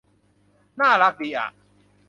[0.81, 1.47] น่ารักดีอ่ะ